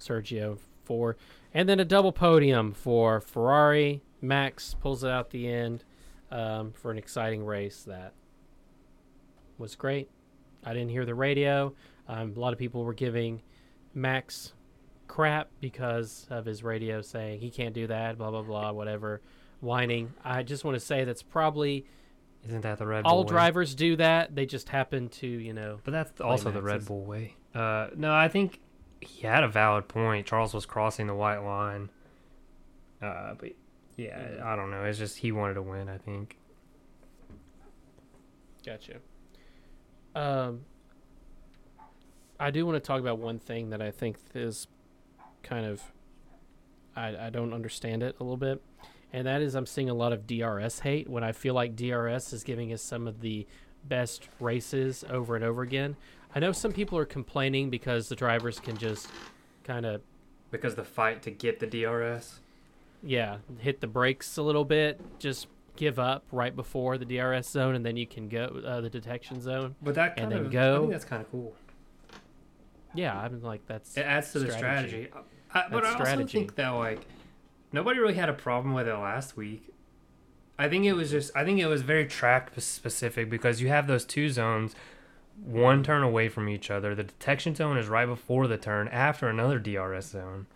[0.01, 1.17] Sergio four,
[1.55, 4.03] and then a double podium for Ferrari.
[4.21, 5.85] Max pulls it out the end
[6.31, 8.13] um, for an exciting race that
[9.59, 10.09] was great.
[10.65, 11.75] I didn't hear the radio.
[12.09, 13.43] Um, a lot of people were giving
[13.95, 14.53] Max
[15.09, 19.21] crap because of his radio saying he can't do that, blah blah blah, whatever,
[19.63, 20.13] whining.
[20.23, 21.87] I just want to say that's probably
[22.47, 23.29] Isn't that the Red all Bull way?
[23.31, 24.35] drivers do that.
[24.35, 27.37] They just happen to, you know, But that's also the Red Bull way.
[27.55, 28.61] Uh, no, I think
[29.01, 30.27] he had a valid point.
[30.27, 31.89] Charles was crossing the white line.
[33.01, 33.51] Uh, but
[33.97, 34.43] yeah, Mhm.
[34.43, 34.85] I don't know.
[34.85, 35.89] It's just he wanted to win.
[35.89, 36.39] I think.
[38.65, 38.99] Gotcha.
[40.15, 40.65] Um,
[42.39, 44.67] I do want to talk about one thing that I think is
[45.43, 45.83] kind of
[46.95, 48.63] I, I don't understand it a little bit,
[49.13, 52.33] and that is I'm seeing a lot of DRS hate when I feel like DRS
[52.33, 53.47] is giving us some of the
[53.85, 55.97] best races over and over again.
[56.35, 59.09] I know some people are complaining because the drivers can just
[59.65, 60.01] kind of
[60.51, 62.41] Because the fight to get the DRS.
[63.03, 65.47] yeah hit the brakes a little bit, just
[65.77, 69.41] give up right before the DRS zone, and then you can go uh, the detection
[69.41, 69.75] zone.
[69.83, 70.77] But that And kind then of go.
[70.77, 71.55] I think that's kind of cool.
[72.95, 75.07] Yeah, I'm like that's It adds to the strategy.
[75.09, 75.29] strategy.
[75.55, 76.39] I, but I also strategy.
[76.39, 77.01] think that like
[77.73, 79.73] nobody really had a problem with it last week.
[80.59, 83.87] I think it was just I think it was very track specific because you have
[83.87, 84.75] those two zones,
[85.43, 86.95] one turn away from each other.
[86.95, 90.47] The detection zone is right before the turn after another DRS zone.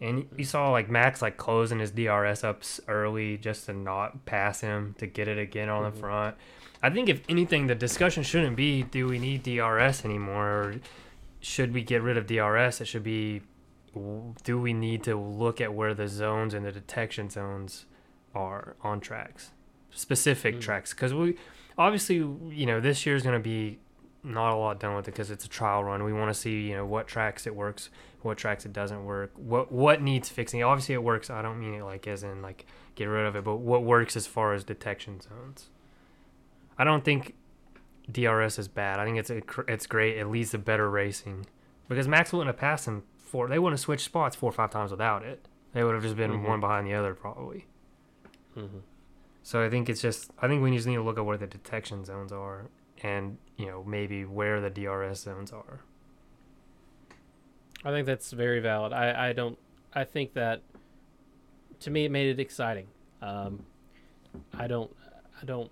[0.00, 4.60] And you saw like Max like closing his DRS up early just to not pass
[4.60, 6.00] him to get it again on the mm-hmm.
[6.00, 6.36] front.
[6.82, 10.80] I think if anything, the discussion shouldn't be do we need DRS anymore or
[11.40, 12.80] should we get rid of DRS?
[12.80, 13.42] It should be
[14.44, 17.86] do we need to look at where the zones and the detection zones
[18.34, 19.50] are on tracks,
[19.90, 20.60] specific Mm.
[20.60, 20.92] tracks?
[20.94, 21.36] Because we
[21.76, 23.78] obviously, you know, this year's going to be
[24.22, 26.04] not a lot done with it because it's a trial run.
[26.04, 27.88] We want to see, you know, what tracks it works,
[28.22, 30.62] what tracks it doesn't work, what what needs fixing.
[30.62, 31.30] Obviously, it works.
[31.30, 34.14] I don't mean it like as in like get rid of it, but what works
[34.16, 35.70] as far as detection zones.
[36.78, 37.34] I don't think
[38.10, 38.98] DRS is bad.
[39.00, 40.18] I think it's a, it's great.
[40.18, 41.46] It leads to better racing
[41.88, 43.48] because Max wouldn't have passed him four.
[43.48, 45.46] They wouldn't have switched spots four or five times without it.
[45.72, 46.48] They would have just been Mhm.
[46.48, 47.66] one behind the other probably.
[48.56, 48.82] Mhm.
[49.42, 51.46] So I think it's just I think we just need to look at where the
[51.46, 52.66] detection zones are
[53.02, 55.80] and you know maybe where the DRS zones are.
[57.84, 58.92] I think that's very valid.
[58.92, 59.58] I, I don't.
[59.94, 60.62] I think that
[61.80, 62.88] to me it made it exciting.
[63.22, 63.64] Um,
[64.52, 64.94] I don't.
[65.40, 65.70] I don't.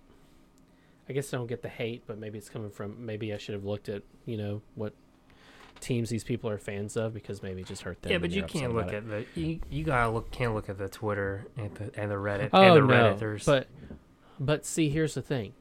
[1.08, 3.04] I guess I don't get the hate, but maybe it's coming from.
[3.04, 4.94] Maybe I should have looked at you know what
[5.80, 8.12] teams these people are fans of because maybe just hurt them.
[8.12, 10.88] yeah, but you can't look at the you, you gotta look can't look at the
[10.88, 13.14] Twitter and the and the Reddit Oh and the no!
[13.14, 13.44] Redditors.
[13.46, 13.68] But
[14.40, 15.52] but see, here's the thing.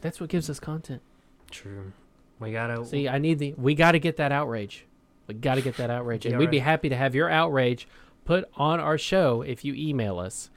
[0.00, 1.02] That's what gives us content.
[1.50, 1.92] True.
[2.40, 3.54] We gotta See, I need the.
[3.56, 4.86] We got to get that outrage.
[5.26, 7.88] We got to get that outrage, and we'd be happy to have your outrage
[8.24, 10.50] put on our show if you email us.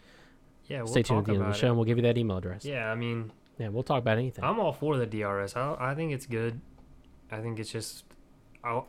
[0.67, 1.69] yeah we'll Stay tuned at the end of the show, it.
[1.69, 2.65] and we'll give you that email address.
[2.65, 4.43] Yeah, I mean Yeah, we'll talk about anything.
[4.43, 5.55] I'm all for the DRS.
[5.55, 6.61] I I think it's good.
[7.31, 8.03] I think it's just,
[8.63, 8.81] i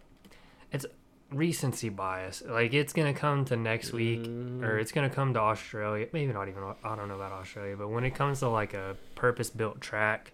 [0.70, 0.86] it's
[1.30, 2.42] recency bias.
[2.46, 6.06] Like it's gonna come to next week, or Mm, it's gonna come to Australia.
[6.12, 6.62] Maybe not even.
[6.84, 10.32] I don't know about Australia, but when it comes to like a purpose-built track,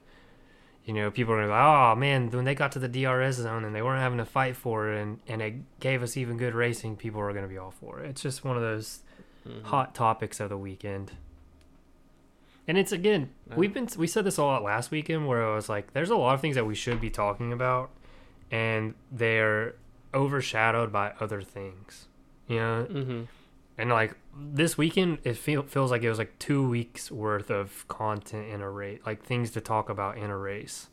[0.84, 3.64] you know, people are gonna go, "Oh man, when they got to the DRS zone
[3.64, 6.54] and they weren't having to fight for it, and and it gave us even good
[6.54, 9.00] racing, people are gonna be all for it." It's just one of those
[9.46, 9.64] mhm.
[9.64, 11.12] hot topics of the weekend.
[12.66, 15.70] And it's again, we've been we said this a lot last weekend where I was
[15.70, 17.90] like, there's a lot of things that we should be talking about,
[18.50, 19.74] and they're
[20.14, 22.08] overshadowed by other things,
[22.46, 22.86] you know.
[22.90, 23.26] Mhm.
[23.76, 27.86] And like this weekend, it feel, feels like it was like two weeks worth of
[27.88, 30.88] content in a race, like things to talk about in a race,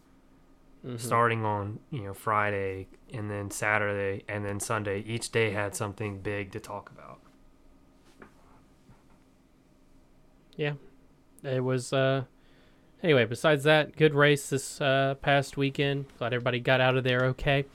[0.86, 1.00] Mhm.
[1.00, 5.00] starting on you know Friday and then Saturday and then Sunday.
[5.02, 7.20] Each day had something big to talk about.
[10.58, 10.74] Yeah,
[11.44, 11.91] it was.
[11.91, 12.26] uh
[13.03, 16.05] Anyway, besides that, good race this uh, past weekend.
[16.17, 17.65] Glad everybody got out of there okay.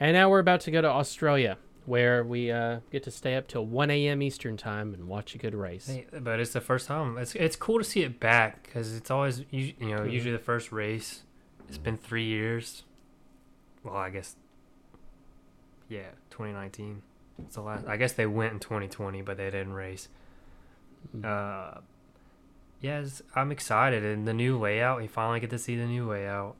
[0.00, 3.46] And now we're about to go to Australia, where we uh, get to stay up
[3.46, 4.22] till 1 a.m.
[4.22, 5.88] Eastern time and watch a good race.
[6.12, 7.16] But it's the first time.
[7.18, 10.10] It's it's cool to see it back because it's always us- you know Mhm.
[10.12, 11.22] usually the first race.
[11.68, 12.82] It's been three years.
[13.84, 14.34] Well, I guess.
[15.88, 17.02] Yeah, 2019.
[17.44, 17.86] It's the last.
[17.86, 20.08] I guess they went in 2020, but they didn't race.
[21.16, 21.24] Mm.
[21.24, 21.80] Uh,
[22.82, 25.00] yes, I'm excited, and the new layout.
[25.00, 26.56] We finally get to see the new layout.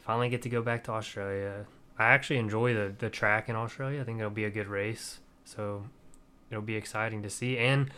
[0.00, 1.64] Finally get to go back to Australia.
[1.98, 4.00] I actually enjoy the the track in Australia.
[4.00, 5.20] I think it'll be a good race.
[5.46, 5.84] So
[6.50, 7.56] it'll be exciting to see.
[7.56, 7.90] And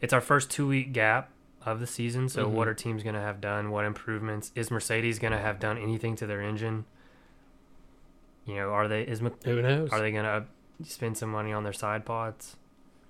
[0.00, 1.30] it's our first two week gap
[1.66, 2.28] of the season.
[2.30, 2.52] So Mhm.
[2.52, 3.70] what are teams going to have done?
[3.70, 6.86] What improvements is Mercedes going to have done anything to their engine?
[8.46, 9.90] You know, are they is Who knows?
[9.92, 10.44] are they going to
[10.88, 12.56] spend some money on their side pods?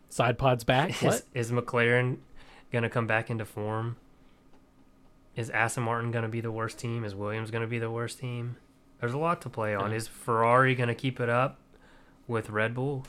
[0.09, 0.91] Side pods back?
[0.97, 1.23] Is, What?
[1.35, 2.19] is McLaren
[2.73, 3.97] going to come back into form?
[5.37, 7.05] Is Aston Martin going to be the worst team?
[7.05, 8.57] Is Williams going to be the worst team?
[9.01, 9.91] There's a lot to play on.
[9.91, 9.97] Yeah.
[9.97, 11.59] Is Ferrari going to keep it up
[12.27, 13.05] with Red Bull?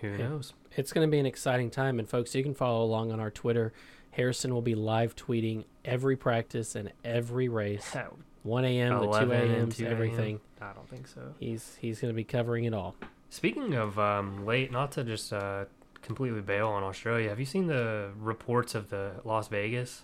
[0.00, 0.16] Who Yeah.
[0.28, 0.52] knows?
[0.76, 1.98] It's going to be an exciting time.
[1.98, 3.72] And folks, you can follow along on our Twitter.
[4.12, 7.96] Harrison will be live tweeting every practice and every race,
[8.42, 8.92] 1 a.m.
[9.00, 9.70] to 2 11 and a.m.
[9.72, 9.92] 2 a.m..
[9.92, 10.40] everything.
[10.60, 11.34] I don't think so.
[11.38, 12.94] He's he's going to be covering it all.
[13.30, 15.66] Speaking of um, late, not to just uh,
[16.02, 20.02] completely bail on Australia, have you seen the reports of the Las Vegas?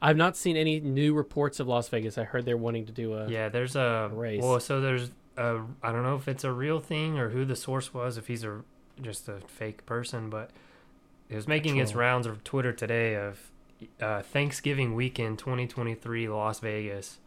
[0.00, 2.18] I've not seen any new reports of Las Vegas.
[2.18, 3.28] I heard they're wanting to do a.
[3.28, 4.42] Yeah, there's a race.
[4.42, 7.56] Well, so there's a I don't know if it's a real thing or who the
[7.56, 8.62] source was, if he's a
[9.00, 10.50] just a fake person, but
[11.28, 13.50] it was making its rounds of Twitter today of
[14.00, 17.18] uh, Thanksgiving weekend 2023 Las Vegas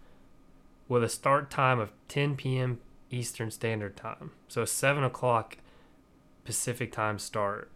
[0.88, 2.80] with a start time of 10 p.m.
[3.12, 5.58] Eastern Standard Time, so 7 o'clock
[6.54, 7.70] Pacific Time start.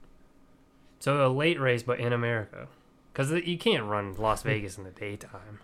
[1.00, 2.68] So a late race, but in America,
[3.12, 4.48] because you can't run Las Hmm.
[4.48, 5.60] Vegas in the daytime.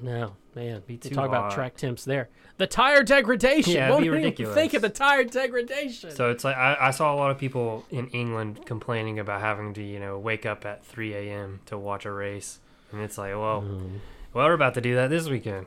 [0.00, 0.82] No, man.
[0.86, 2.30] Be too talk about track temps there.
[2.56, 3.74] The tire degradation.
[3.74, 4.54] Yeah, What be ridiculous.
[4.54, 6.10] Think of the tire degradation.
[6.12, 9.74] So it's like I, I saw a lot of people in England complaining about having
[9.74, 11.60] to, you know, wake up at 3 a.m.
[11.66, 12.58] to watch a race,
[12.92, 13.98] and it's like, well, Mm.
[14.32, 15.66] well, we're about to do that this weekend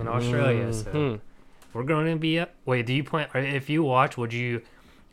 [0.00, 0.72] in Australia.
[0.72, 1.20] So Mhm.
[1.72, 2.50] we're going to be up.
[2.66, 3.28] Wait, do you plan?
[3.34, 4.62] If you watch, would you,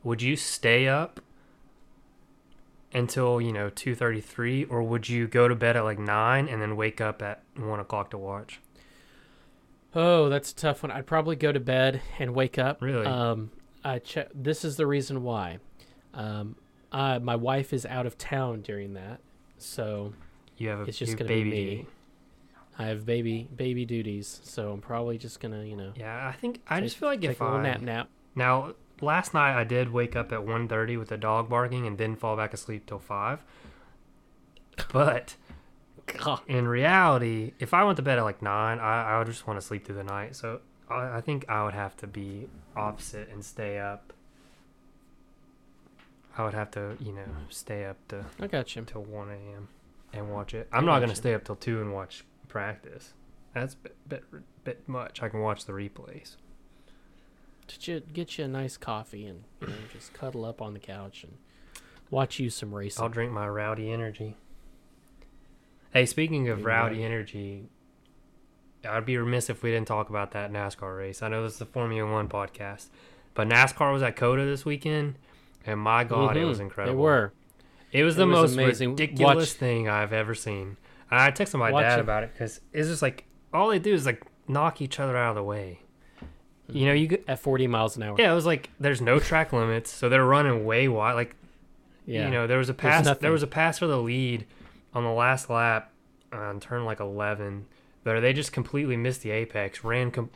[0.07, 1.19] would you stay up
[2.93, 6.75] until you know 2:33, or would you go to bed at like nine and then
[6.75, 8.59] wake up at one o'clock to watch?
[9.93, 10.91] Oh, that's a tough one.
[10.91, 12.81] I'd probably go to bed and wake up.
[12.81, 13.05] Really?
[13.05, 13.51] Um,
[13.83, 14.29] I check.
[14.33, 15.59] This is the reason why.
[16.13, 16.55] Um,
[16.91, 19.19] I, my wife is out of town during that,
[19.57, 20.13] so
[20.57, 21.49] You have a It's just gonna be me.
[21.51, 21.87] duty.
[22.79, 24.39] I have baby baby duties.
[24.43, 27.23] So I'm probably just gonna, you know, Yeah, I think I take- just feel like
[27.23, 28.09] if a little I nap nap.
[28.35, 32.19] Now, last night I did wake up at 1.30 with the dog barking and didn't
[32.19, 33.43] fall back asleep till 5.
[34.91, 35.35] But
[36.47, 39.59] in reality, if I went to bed at like 9, I, I would just want
[39.59, 40.35] to sleep through the night.
[40.35, 44.13] So I, I think I would have to be opposite and stay up.
[46.37, 48.83] I would have to, you know, stay up to I got you.
[48.85, 49.67] till 1 a.m.
[50.13, 50.67] and watch it.
[50.71, 53.13] I'm I not going to stay up till 2 and watch practice.
[53.53, 54.23] That's a bit, bit,
[54.63, 55.23] bit much.
[55.23, 56.35] I can watch the replays.
[57.67, 60.79] Get you get you a nice coffee and you know, just cuddle up on the
[60.79, 61.33] couch and
[62.09, 63.03] watch you some racing.
[63.03, 64.35] I'll drink my rowdy energy.
[65.91, 67.69] Hey, speaking of rowdy energy,
[68.87, 71.21] I'd be remiss if we didn't talk about that NASCAR race.
[71.21, 72.87] I know this is the Formula One podcast,
[73.33, 75.15] but NASCAR was at COTA this weekend,
[75.65, 76.63] and my God, it was Mhm.
[76.63, 76.97] incredible.
[76.97, 77.33] They were.
[77.91, 78.89] It was It the was most amazing.
[78.91, 80.77] ridiculous Watch- thing I've ever seen.
[81.09, 82.01] I texted my dad it.
[82.01, 85.29] about it because it's just like all they do is like knock each other out
[85.31, 85.81] of the way.
[86.69, 88.15] You know, you could, At 40 miles an hour.
[88.19, 91.13] yeah, it was like there's no track limits, so they're running way wide.
[91.13, 91.35] Like
[92.05, 92.25] Yeah.
[92.25, 93.17] you know, there was a pass.
[93.19, 94.45] There was a pass for the lead
[94.93, 95.91] on the last lap
[96.33, 97.65] on turn like eleven.
[98.03, 99.83] There, they just completely missed the apex.
[99.83, 100.29] Ran, com-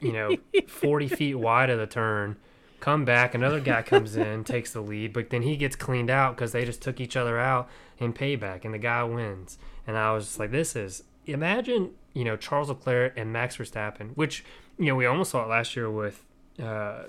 [0.00, 0.36] you know,
[0.68, 2.36] forty feet wide of the turn.
[2.80, 6.36] Come back, another guy comes in, takes the lead, but then he gets cleaned out
[6.36, 7.68] because they just took each other out
[7.98, 9.58] in payback, and the guy wins.
[9.86, 14.10] And I was just like, this is imagine, you know, Charles Leclerc and Max Verstappen,
[14.14, 14.44] which
[14.78, 16.24] you know we almost saw it last year with
[16.62, 17.04] uh,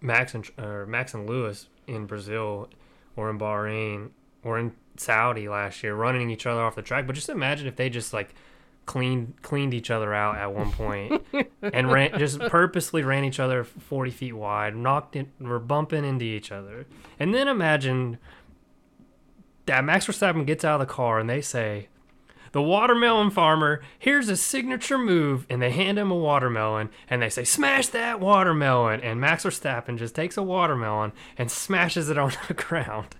[0.00, 2.68] Max and or Max and Lewis in Brazil
[3.16, 4.10] or in Bahrain
[4.44, 7.06] or in Saudi last year, running each other off the track.
[7.06, 8.34] But just imagine if they just like
[8.86, 11.22] cleaned cleaned each other out at one point
[11.62, 16.24] and ran just purposely ran each other 40 feet wide, knocked in, were bumping into
[16.24, 16.86] each other.
[17.18, 18.18] And then imagine
[19.66, 21.88] that Max Verstappen gets out of the car and they say,
[22.52, 27.28] the watermelon farmer, here's a signature move, and they hand him a watermelon, and they
[27.28, 32.32] say, smash that watermelon, and Max Verstappen just takes a watermelon and smashes it on
[32.48, 33.16] the ground.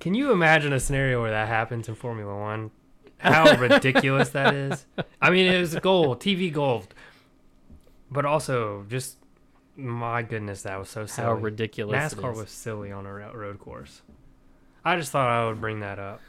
[0.00, 2.70] Can you imagine a scenario where that happens in Formula One?
[3.18, 4.84] How ridiculous that is!
[5.20, 6.92] I mean, it was gold, TV gold,
[8.10, 9.16] but also just
[9.76, 11.26] my goodness, that was so silly.
[11.26, 12.14] How ridiculous.
[12.14, 14.02] NASCAR was silly on a road course.
[14.84, 16.20] I just thought I would bring that up.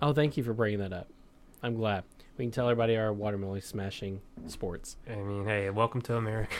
[0.00, 1.08] Oh, thank you for bringing that up.
[1.62, 2.04] I'm glad.
[2.36, 4.96] We can tell everybody our watermelon smashing sports.
[5.10, 6.54] I mean, hey, welcome to America.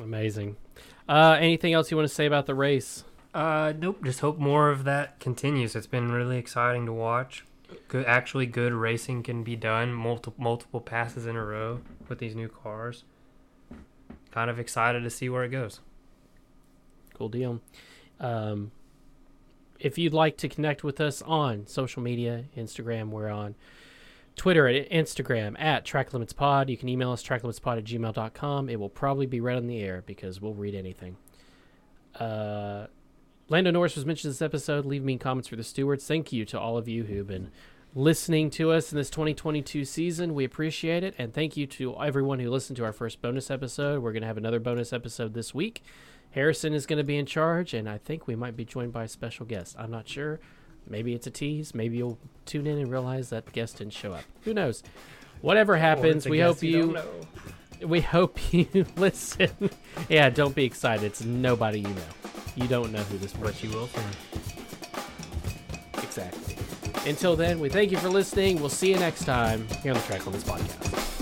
[0.00, 0.56] Amazing.
[1.08, 3.04] Uh, anything else you want to say about the race?
[3.34, 4.04] Uh, nope.
[4.04, 5.74] Just hope more of that continues.
[5.74, 7.44] It's been really exciting to watch.
[7.88, 9.92] good, actually good racing can be done.
[9.92, 13.02] Multiple multiple passes in a row with these new cars.
[14.30, 15.80] Kind of excited to see where it goes.
[17.14, 17.60] Cool deal.
[18.20, 18.70] Um,
[19.78, 23.54] if you'd like to connect with us on social media, Instagram, we're on
[24.36, 26.68] Twitter and Instagram at Track Limits Pod.
[26.68, 28.68] You can email us tracklimitspod at gmail.com.
[28.68, 31.16] It will probably be read on the air because we'll read anything.
[32.18, 32.86] Uh,
[33.48, 34.86] Lando Norris was mentioned this episode.
[34.86, 36.06] Leave me comments for the stewards.
[36.06, 37.50] Thank you to all of you who've been
[37.94, 40.34] listening to us in this 2022 season.
[40.34, 41.14] We appreciate it.
[41.18, 44.02] And thank you to everyone who listened to our first bonus episode.
[44.02, 45.82] We're going to have another bonus episode this week.
[46.34, 49.04] Harrison is going to be in charge, and I think we might be joined by
[49.04, 49.76] a special guest.
[49.78, 50.40] I'm not sure.
[50.84, 51.76] Maybe it's a tease.
[51.76, 54.24] Maybe you'll tune in and realize that guest didn't show up.
[54.42, 54.82] Who knows?
[55.42, 56.98] Whatever happens, we hope you
[57.86, 59.50] we hope you listen.
[60.08, 61.04] yeah, don't be excited.
[61.04, 62.02] It's nobody you know.
[62.56, 63.88] You don't know who this But you will.
[66.02, 66.56] Exactly.
[67.08, 68.58] Until then, we thank you for listening.
[68.58, 71.13] We'll see you next time here on the Track on this Podcast.